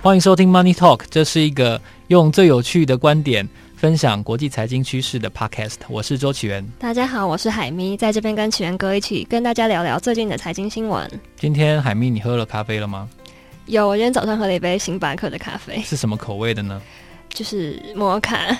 [0.00, 5.74] 欢迎收听 Money Talk，这是一个用最有趣的观点分享国际财经趋势的 Podcast。
[5.88, 11.10] 我是周启源，大家好，我是海咪，在这边跟启源哥一起跟大家聊聊最近的财经新闻。
[11.36, 13.08] 今天海咪，你喝了咖啡了吗？
[13.66, 16.80] 有，我今天早上喝了一杯星巴克的咖啡，是什么口味的呢？
[17.28, 18.56] 就是摩卡。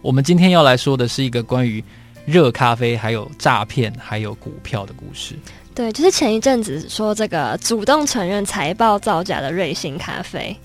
[0.00, 1.82] 我们今天要来说的是一个关于
[2.24, 5.34] 热咖啡、还有诈骗、还有股票的故事。
[5.74, 10.56] 对，就是前一阵子说这个主动承认财报造假的瑞幸咖啡。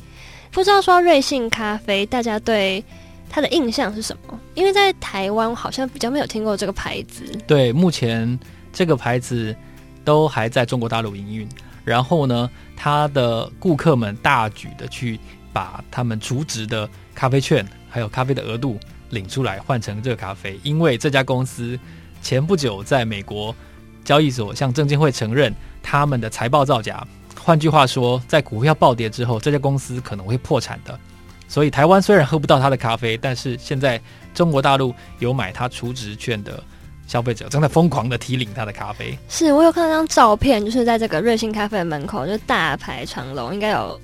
[0.53, 2.81] 不知道说瑞幸咖啡，大家对
[3.27, 4.39] 它的印象是什么？
[4.53, 7.23] 因为在台湾好像比较没有听过这个牌子。
[7.47, 8.39] 对，目前
[8.71, 9.53] 这个牌子
[10.05, 11.49] 都还在中国大陆营运。
[11.83, 12.47] 然后呢，
[12.77, 15.19] 它的顾客们大举的去
[15.51, 21.77] 把他们储值的咖啡券还有咖啡的额度领出来换成热咖啡，因为这家公司
[22.21, 23.53] 前不久在美国
[24.05, 27.05] 交易所向证监会承认他们的财报造假。
[27.43, 30.97] 换句话说，在股票暴跌之后，这家公司可能会破产的。
[31.47, 34.01] 所以，台湾虽然喝不到他的咖啡，但是现在
[34.33, 36.63] 中国大陆有买他储值券的
[37.05, 39.15] 消费者正在疯狂的提领他的咖啡。
[39.29, 43.99] 是我有看到张照片，就是在这个瑞幸咖啡的门口，就大排长龙，应该有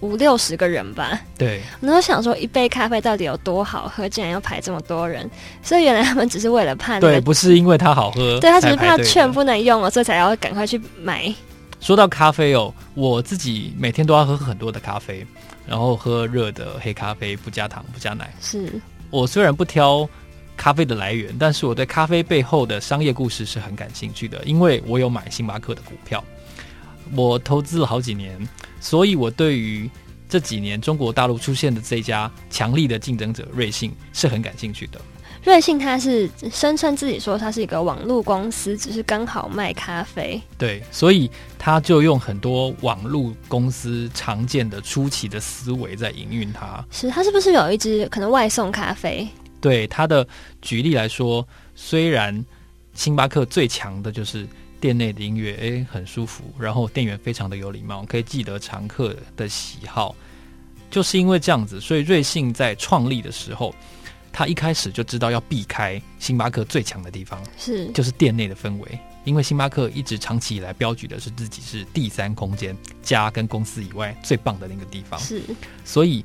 [0.00, 1.20] 五六十个人吧。
[1.36, 5.28] 对，我都想说，一杯咖啡到底有多好喝，竟然要排这么多人。
[5.62, 11.34] 所以，原来他们只是为了怕、那个，对，不是因为它好喝，对他只是怕券不能用了，所以才要赶快去买。
[11.80, 15.24] 说到咖啡哦，我自己每天都要喝很多的咖啡，
[15.66, 18.34] 然后喝热的黑咖啡，不加糖不加奶。
[18.40, 20.08] 是我虽然不挑
[20.56, 26.24] 咖啡的来源，但是我对咖啡背后的商业故事是很感兴趣的，因为我有买星巴克的股票，
[27.14, 28.36] 我投资了好几年，
[28.80, 29.88] 所以我对于
[30.28, 35.00] 这几年中国大陆出现的这家强力的竞争者瑞幸是很感兴趣的。
[35.46, 40.42] 瑞幸他是声称自己说他是一个网络公司，只是刚好卖咖啡。
[40.58, 46.84] 对，所以他就用很多网络公司常见的出奇的思维在营运它。
[46.90, 49.26] 是，它是不是有一支可能外送咖啡？
[49.60, 50.26] 对，它的
[50.60, 51.46] 举例来说，
[51.76, 52.44] 虽然
[52.94, 54.44] 星巴克最强的就是
[54.80, 60.12] 店内的音乐，诶，很舒服，然后店员非常的有礼貌，可以记得常客的喜好，
[60.90, 63.72] 就是因为这样子，所以瑞幸在创立的时候。
[64.36, 67.86] 他一开始就知道要避开星巴克最强的地方，是。
[67.92, 75.40] 就是店内的氛围，因为星巴克一直长期以来标举的是自己是第三空间，家跟公司以外最棒的那个地方，是，
[75.86, 76.22] 所以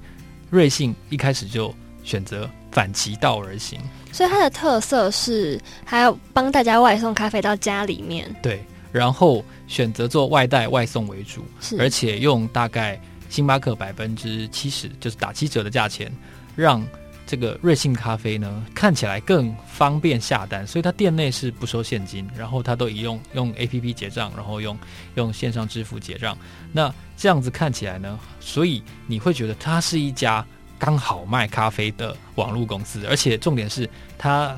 [0.50, 1.74] 瑞幸一开始就
[2.04, 3.80] 选择反其道而行，
[4.12, 8.62] 所以它的特色是还要帮大家外送咖啡到家里面，对，
[8.92, 13.00] 然后选择做外带外送为主，是，而且用大概
[13.30, 16.12] 星巴克百分之七十，就是打七折的价钱，
[16.58, 16.86] 让。
[17.26, 24.78] 这个瑞幸咖啡呢，看起来更方便下单，所以它店内是不收现金，然后它都以用用 APP 结账，然后用
[25.16, 26.38] 用线上支付结账。
[26.74, 30.46] 那这样子看起来呢，所以你会觉得它是一家
[30.78, 34.58] 刚好卖咖啡的网络公司，而且重点是它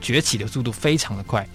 [0.00, 1.48] 崛起的速度非常的快。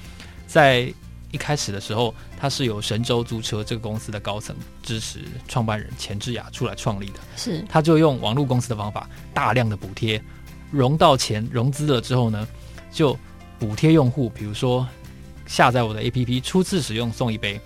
[0.47, 0.91] 在
[1.31, 10.19] 一开始的时候，它是由神州租车这个公司的高层支持创办人钱志雅出来创立的，是他就用网络公司的方法，大量的补贴。
[10.75, 12.45] 融到钱融资了之后呢，
[12.91, 13.17] 就
[13.57, 14.85] 补贴用户，比如说
[15.45, 17.59] 下载我的 APP，初次使用送一杯，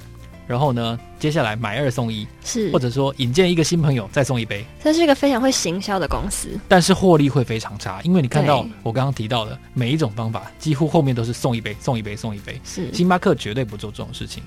[0.45, 4.63] 然后呢，接下来买二送一，是或者说引荐一个新朋友再送一杯。
[4.83, 12.61] 这是一个非常会行销的公司，但是获利会非常差，因为你看到我刚刚提到的每一种方法，几乎后面都是送一杯、送一杯、送一杯。
[12.63, 14.43] 是星巴克绝对不做这种事情。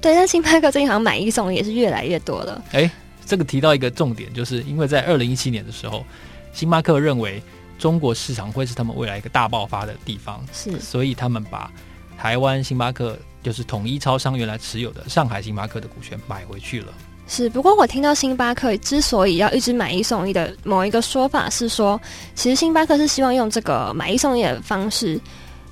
[0.00, 2.62] 对，但星巴克最近好像买一送一也是越来越多了。
[2.72, 2.88] 哎，
[3.26, 6.04] 这个提到一个重点，就是因为在二零一七年的时候，
[6.52, 7.42] 星巴克认为。
[7.78, 11.70] 中国市场会是他们未来一个大爆发的地方，是，所以他们把
[12.16, 16.92] 台湾星巴克就是统一超商原来持有的上海星巴克的股权买回去了。
[17.26, 22.00] 是，不过我听到星巴克之所以要一直买一送一的某一个说法是说，
[22.34, 25.18] 其实星巴克是希望用这个买一送一的方式，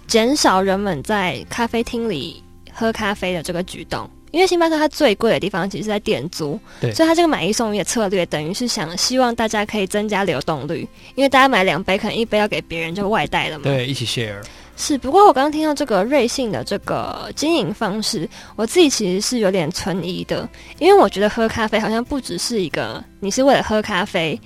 [0.06, 2.42] 减少人们在咖啡厅里
[2.72, 4.08] 喝咖啡的这个举动。
[4.32, 14.42] 因为星巴克它最贵的地方其实是在店租，对，所以它这个买一送一的策略，等于是想希望大家可以增加流动率，因为大家买两杯，可能一杯要给别人就外带了嘛，对，一起 share。
[14.74, 18.26] 是，不过我刚刚听到这个瑞幸的这个经营方式，
[18.56, 24.40] 我自己其实是有点存疑的，因为我觉得喝咖啡好像不只是一个你是为了喝咖啡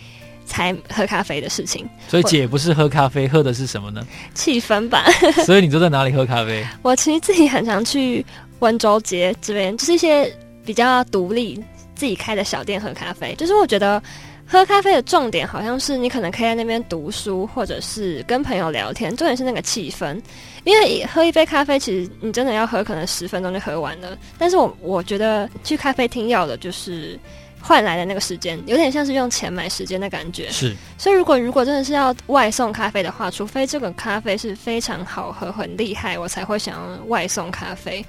[0.45, 1.89] 才喝咖啡的事情。
[2.09, 4.05] 所以姐不是喝咖啡，喝的是什么呢？
[4.35, 5.07] 气氛吧。
[5.47, 6.67] 所以你都在哪里喝咖啡？
[6.83, 8.27] 我其实自己很常去。
[8.61, 10.33] 温州街这边就是一些
[10.65, 11.63] 比较独立
[11.95, 14.03] 自己开的小店喝咖啡，就是我觉得
[14.47, 20.21] 喝咖啡的重点好像是你可能可以在那边读书，或者是跟朋友聊天，重点是那个气氛。
[20.65, 24.17] 因为喝一杯咖啡，其实你真的要喝，可能十分钟就喝完了。
[24.39, 27.19] 但是我我觉得去咖啡厅要的就是
[27.61, 30.51] 换来的那个时间，有点像是用钱买时间的感觉。
[30.51, 38.05] 是，所以如果如果真的是要外送咖啡的话，除非这个咖啡是非常好喝、很厉害，我才会想要外送咖啡。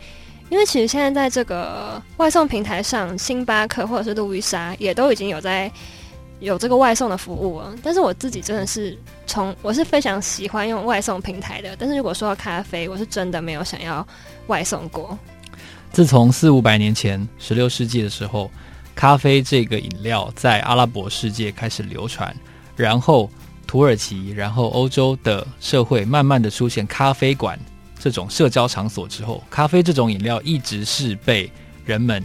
[0.49, 5.69] 因为其实现在在这个外送平台上，星巴克或者是路易莎也都已经有在
[6.39, 7.75] 有这个外送的服务了。
[7.83, 14.07] 但是我自己真的是从我是非常喜欢用外送平台的，但是如果说到咖啡，我是真的没有想要
[14.47, 15.17] 外送过。
[15.91, 18.49] 自从四五百年前，十六世纪的时候，
[18.95, 22.35] 咖啡这个饮料在阿拉伯世界开始流传，
[22.75, 23.29] 然后
[23.65, 27.59] 土耳其，然后欧洲的社会慢慢的出现咖啡馆。
[27.99, 31.51] 这种社交场所之后，咖啡这种饮料一直是被
[31.85, 32.23] 人们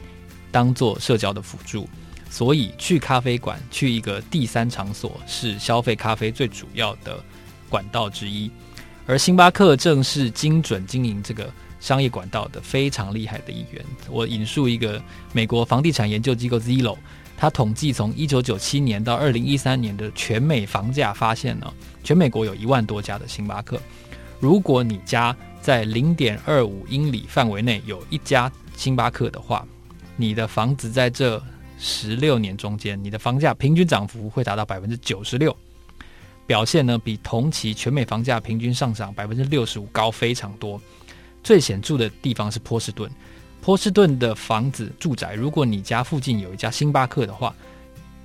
[0.51, 1.89] 当做社交的辅助，
[2.31, 7.23] 所以去咖啡馆，去一个第三场所是消费咖啡最主要的
[7.69, 8.51] 管道之一。
[9.07, 13.85] 而星巴克正是精准经营这个商业管道的非常厉害的一员。
[14.09, 15.03] 我引述一个
[15.33, 16.97] 美国房地产研究机构 Zillow，
[17.37, 21.73] 他统计从一九九七年到二零一三年的全美房价，发现呢，
[22.05, 23.81] 全美国有一万多家的星巴克。
[24.39, 29.65] 如果你家在零点二五英里范围内有一家星巴克的话，
[30.17, 31.41] 你的房子在这
[31.79, 35.57] 十六年中间，你的房价平均涨幅会达到百分之九十六，
[36.49, 40.81] 表现呢比同期全美房价平均上涨百分之六十五高非常多。
[41.45, 43.09] 最显著的地方是波士顿，
[43.61, 47.55] 波士顿的房子住宅，如果你家附近有一家星巴克的话，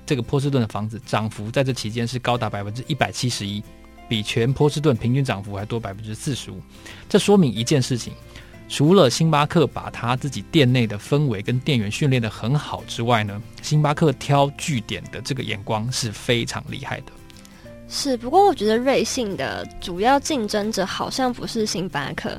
[0.04, 3.62] 这个波士顿的房子涨幅在这期间是高达百分之一百七十一。
[4.08, 6.60] 比全波士顿平均涨幅还多百分之四十五，
[7.08, 8.12] 这说明一件事情：
[8.68, 17.12] 除了星巴克把他自己店内的氛围跟店员训练得很好之外呢，星巴克挑据点的这个眼光是非常厉害的。
[17.90, 22.38] 是，不过我觉得瑞幸的主要竞争者好像不是星巴克，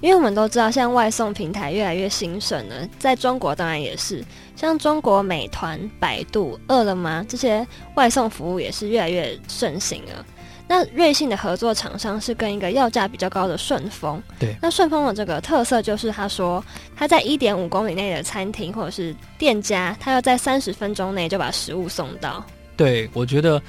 [0.00, 4.24] 因为我们都知道，像外送平台越来越兴盛了，在中国当然也是，
[4.56, 10.26] 像中国美团、百度、饿了么这些外送服务也是越来越盛行了。
[10.68, 14.22] 那瑞幸的合作厂商是跟一个要价比较高的顺丰。
[14.38, 16.62] 对，那顺丰的这个特色就是，他说
[16.94, 22.44] 他在一点五公里内的餐厅或者是店家，他要在三十分钟内就把食物送到。
[22.76, 23.60] 对，我觉得，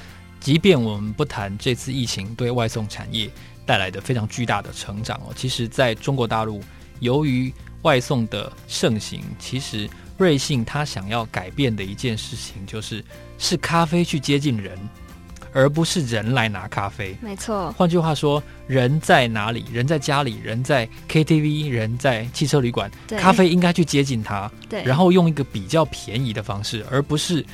[0.41, 3.29] 即便我们不谈这次疫情对外送产业
[3.65, 6.61] 带来的非常巨大的成长哦，其实在中国大陆，
[6.99, 7.53] 由于
[7.83, 13.01] 外送的盛行，其实瑞幸他想要改变的一件事情，就是
[13.37, 14.77] 是咖啡去接近人。
[15.53, 17.71] 而不是人来拿咖啡，没错。
[17.73, 19.65] 换句话说，人在哪里？
[19.71, 27.45] 人在家里，人在 KTV，人在汽车旅馆，咖啡应该去接近他，对，然后用一个比较便宜的方式，而不是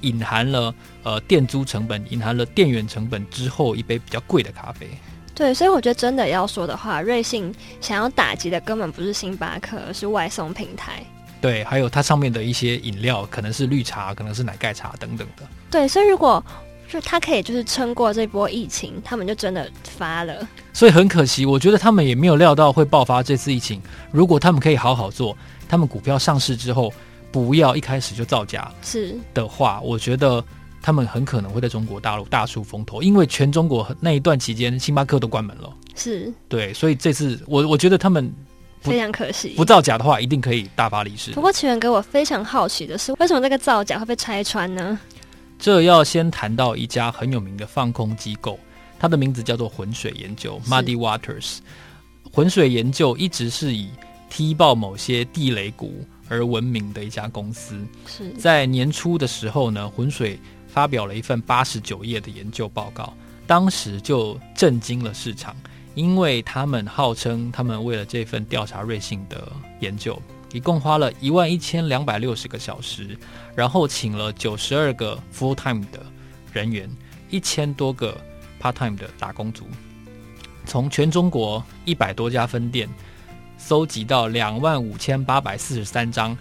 [0.00, 4.88] 隐含了呃店租成本、隐含了店员成本之后一杯比较贵的咖啡。
[5.34, 11.04] 对，所以我觉得真的要说的话，瑞幸想要打击的根本不是星巴克，而是外送平台。
[11.40, 15.42] 对，还有它上面的一些饮料，可能是绿茶，可能是奶盖茶等等的。
[15.70, 16.42] 对，所以如果
[16.94, 20.46] 就他可以就是撑过这波疫情，他们就真的发了。
[20.72, 23.82] 所以很可惜，我觉得他们也没有料到会爆发这次疫情。
[24.12, 25.36] 如果他们可以好好做，
[25.68, 26.94] 他们股票上市之后
[27.32, 30.44] 不要一开始就造假是的话，我觉得
[30.80, 35.68] 他们很可能会在中国大陆大出风头，因为全中国那一段期间星巴克都关门了。
[35.96, 38.32] 是对，所以这次我我觉得他们
[38.80, 41.32] 非常可惜，不造假的话一定可以大发利市。
[41.32, 44.96] 不过奇源哥，我非常好奇的是，为什么这个造假会被拆穿呢？
[45.64, 48.60] 这要先谈到一家很有名的放空机构，
[48.98, 51.60] 它的名字叫做浑水研究 （Muddy Waters）。
[52.30, 53.88] 浑水研究一直是以
[54.28, 57.82] 踢爆某些地雷股而闻名的一家公司。
[58.06, 63.14] 是在年初的时候呢，浑水发表了一份八十九页的研究报告，
[63.46, 65.56] 当时就震惊了市场，
[65.94, 70.20] 因为他们号称他们为了这份调查瑞幸的研究。
[70.54, 73.18] 一共花了一万一千两百六十个小时，
[73.56, 76.00] 然后请了九十二个 full time 的
[76.52, 76.88] 人员，
[77.28, 78.16] 一千多个
[78.62, 79.66] part time 的打工族，
[80.64, 82.88] 从全中国一百多家分店
[83.58, 86.38] 搜集到两万五千八百四十三张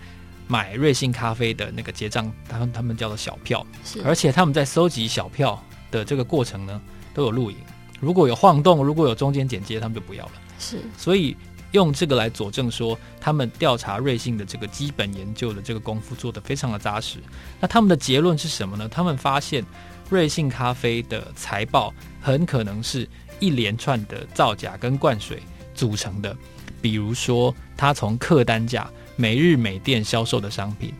[0.48, 3.66] 买瑞幸咖啡的那个结账，他们他们叫做小票，
[4.06, 6.80] 而且他们在搜集小票的这个过程呢，
[7.16, 7.58] 都有录影，
[8.00, 10.32] 如果有晃动，如果有中间剪接，他们就不要了。
[10.60, 11.36] 是，所以。
[11.74, 17.18] 用这个来佐证说，他们调查瑞幸的这个基本研究的这个功夫做得非常的扎实。
[17.60, 18.88] 那他们的结论是什么呢？
[18.88, 19.66] 他们发现
[20.10, 23.08] 瑞幸咖啡的财报很可能是
[23.40, 25.42] 一连串的造假跟灌水
[25.74, 26.36] 组成的。
[26.80, 30.94] 比如说，他从客单价、每日每店销售的商品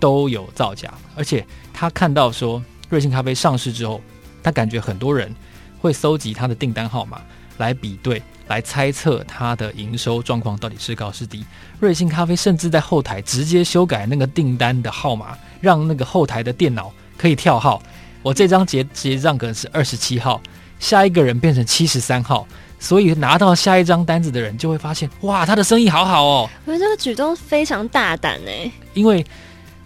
[0.00, 4.00] 都有造假，而且他看到说瑞幸咖啡上市之后，
[4.42, 5.32] 他感觉很多人
[5.78, 7.22] 会搜集他的订单号码。
[7.58, 11.44] 来比对，来猜测它的营收状况到底是高是低。
[11.80, 17.82] 瑞幸咖啡甚至在后台直接修改那个订单的号码，让那个后台的电脑可以跳号。
[18.22, 20.40] 我这张结结账可能是二十七号，
[20.78, 22.46] 下一个人变成七十三号，
[22.80, 26.50] 所以拿到下一张单子的人就会发现，哇，他的生意好好哦。
[26.64, 28.50] 我觉得这个举动非常大胆呢，
[28.94, 29.24] 因为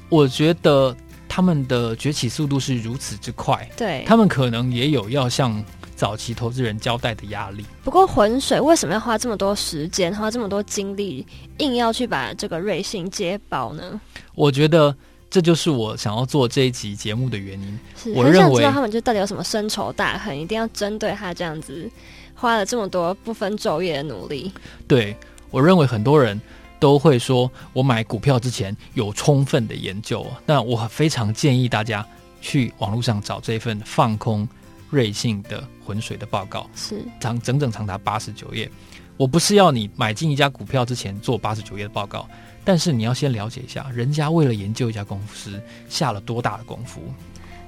[0.08, 0.96] 我觉得
[1.28, 5.62] 他们的崛起速度是如此之快，对，他们可能也有要向
[6.00, 7.62] 早期投资人交代的压力。
[7.85, 11.26] 不过浑水为什么要花这么多时间，花这么多精力，
[11.59, 14.00] 硬要去把这个瑞幸接包呢？
[14.35, 14.97] 我觉得。
[15.33, 17.78] 这就是我想要做这一集节目的原因。
[17.97, 21.88] 是我认为很想知道他们就到底有什么深仇大恨，一定要针对他这样子
[22.35, 24.52] 花了这么多不分昼夜的努力。
[24.88, 25.16] 对，
[25.52, 26.40] 我认为很多人
[26.80, 30.26] 都会说，我买股票之前有充分的研究。
[30.45, 32.04] 那我非常建议大家
[32.40, 34.49] 去网络上找这份放空
[34.90, 38.70] 瑞幸的浑水的报告，是长整整长达八十九页。
[39.16, 42.28] 我不是要你买进一家股票之前做八十九页的报告。
[42.62, 47.00] 但是你要先了解一下，人家为了研究一家公司下了多大的功夫。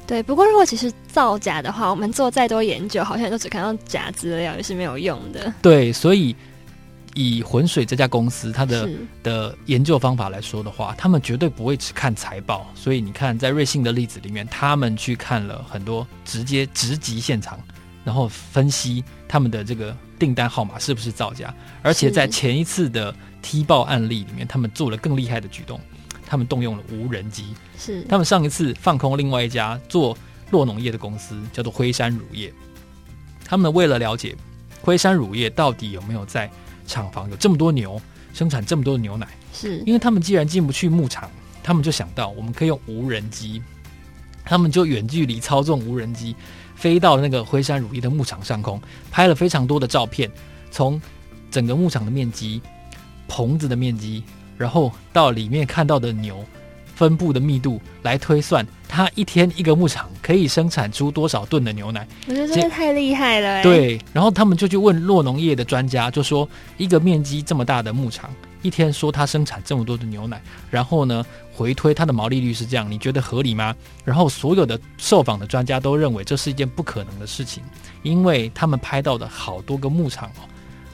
[0.06, 5.52] 对，不过如果其实造假的话，我们做再多研究，好像都只看到假资料，也是没有用的。
[5.62, 6.36] 对，所以
[7.14, 8.88] 以浑水这家公司它的
[9.22, 12.66] 的研究方法来说的话，他们绝对不会只看财报。
[12.74, 17.58] 所以你看，在瑞幸的例子里面，他们去看了很多直接直击现场，
[18.04, 23.14] 然后分析他们的这个订单号码是不是造假，而且在前一次的。
[23.44, 25.80] 踢爆案例里面，他们做了更厉害的举动，
[26.24, 27.46] 他们动用了无人机。
[27.76, 30.16] 是，他们上一次放空另外一家做
[30.52, 32.54] 酪农业的公司，叫做辉山乳业。
[33.44, 34.36] 他们为了了解
[34.80, 36.48] 辉山乳业到底有没有在
[36.92, 38.00] 厂房有这么多牛，
[38.34, 41.30] 生产这么多的牛奶，是因为他们既然进不去牧场，
[41.62, 43.62] 他们就想到我们可以用无人机，
[44.44, 46.36] 他们就远距离操纵无人机
[46.76, 48.80] 飞到那个辉山乳业的牧场上空，
[49.10, 50.30] 拍了非常多的照片，
[50.70, 51.00] 从
[51.50, 52.60] 整个牧场的面积。
[53.28, 54.22] 棚子的面积，
[54.58, 56.44] 然后到里面看到的牛
[57.02, 62.06] 分布的密度来推算，它一天一个牧场可以生产出多少吨的牛奶？
[62.28, 63.60] 我觉得真的太厉害了。
[63.60, 68.30] 对，然后他们就去问洛农业的专家，就说一个面积这么大的牧场，
[68.62, 70.40] 一天说它生产这么多的牛奶，
[70.70, 73.74] 然后呢回推它的毛利率是这样，你觉得合理吗？
[74.04, 77.64] 然后所有的受访的专家都认为这是一件不可能的事情，
[78.04, 80.46] 因为他们拍到的好多个牧场哦，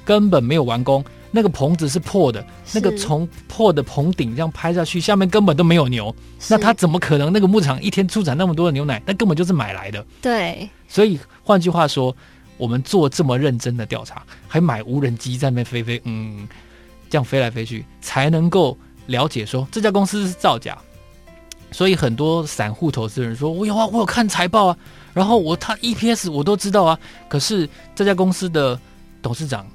[0.06, 1.04] 根本没有完工。
[1.30, 6.14] 那个棚子是破的，那个从破的棚顶这样拍下去，下面根本都没有牛，
[6.48, 9.02] 那他怎么可能那个牧场一天出产那么多的牛奶？
[9.04, 10.04] 那根本就是买来的。
[10.22, 12.14] 对，所以换句话说，
[12.56, 16.48] 我们做这么认真的调查，还买无人机在那边飞飞，嗯，
[17.10, 20.78] 这样飞来飞去，才能够了解说这家公司是造假。
[21.70, 24.76] 所以很多散户投资人说：“我有啊，我有看财报啊，
[25.12, 28.80] 然后我他 EPS 我都知道啊，可是这家公司的
[29.20, 29.66] 董事长。”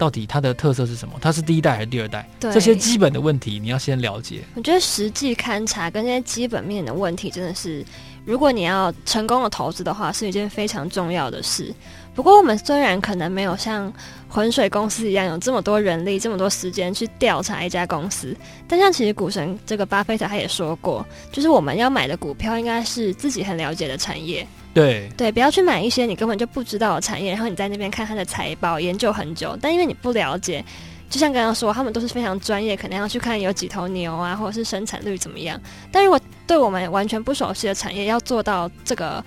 [0.00, 1.14] 到底它的特色是什么？
[1.20, 2.26] 它是第一代还是第二代？
[2.40, 4.40] 这些基本的问题你要先了解。
[4.54, 7.84] 我觉得实际勘察跟这些基本面的问题，真的是
[8.24, 11.74] 如果你要成功的投资的话，是一件非常重要的事。
[12.14, 13.92] 不过我们虽然可能没有像
[14.26, 18.34] 浑水公司一样有这么多人力、这么多时间去调查一家公司，
[18.66, 24.46] 但像其实股神这个巴菲特他也说过，就是我们要买的股票应该是自己很了解的产业。
[24.72, 30.64] 对对，不要去买一些你根本就不知道的产业，然后你在那边看他的财报，研究很久，但因为你不了解，
[31.08, 35.60] 就像刚刚说，他们都是非常专业，可能要去看有几头牛啊，或者是生产率怎么样。
[35.90, 39.24] 但如果对我们完全不熟悉的产业，要做到这个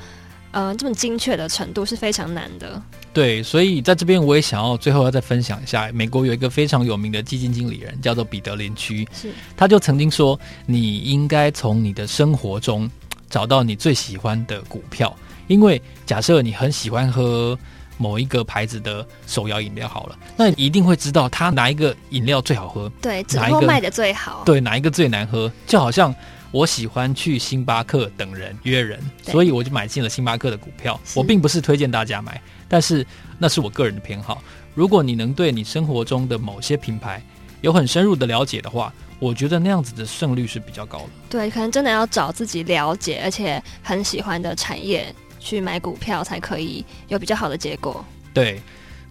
[0.52, 2.82] 嗯、呃、这么精确的程度是非常难的。
[3.12, 12.90] 对，所以在这边我也想要最后要再分享一下，美国有一个非常有名的基金经理人叫做彼得林区，是他就曾经说，你应该从你的生活中
[13.30, 15.16] 找到你最喜欢的股票。
[15.48, 17.58] 因为假设你很喜欢喝
[17.98, 25.52] 某一个牌子的手摇饮料，好了，那你一定会知道它哪一个饮料最好喝，对，哪一个卖的最好，对，哪一个最难喝。
[25.68, 26.14] 就好像
[26.52, 31.00] 我喜欢去星巴克等人约人，所以我就买进了星巴克的股票。
[31.16, 33.06] 我并不是推荐大家买，但是
[33.38, 34.42] 那是我个人的偏好。
[34.74, 37.22] 如果你能对你生活中的某些品牌
[37.62, 41.10] 有很深入的了解的话，我觉得那样子的胜率是比较高的。
[41.30, 45.14] 对，可能真的要找自己了解而且很喜欢的产业。
[45.44, 48.04] 去买股票才可以有比较好的结果。
[48.34, 48.60] 对，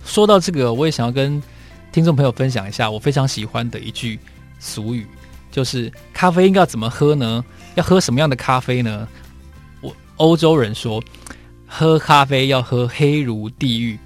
[0.05, 1.41] 说到这个，我也想要跟
[1.93, 4.19] 听众朋友分享一下我非常喜欢的一句
[4.59, 5.07] 俗语，
[5.51, 7.45] 就是咖啡应该要怎么喝呢？
[7.75, 9.07] 要喝什么样的咖啡呢？
[9.81, 11.03] 我欧洲人说，
[11.67, 13.99] 喝咖啡要喝黑如地狱、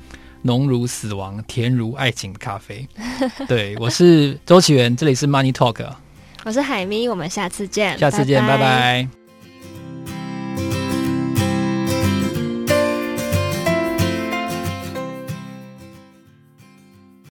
[0.42, 2.86] 浓如死亡、甜如爱情的咖啡。
[3.46, 5.86] 对，我是周启源，这里是 Money Talk，
[6.44, 8.58] 我是海咪，我们下次见，下次见，拜拜。
[8.58, 9.25] 拜拜。